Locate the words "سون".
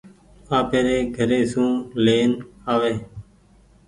1.51-1.71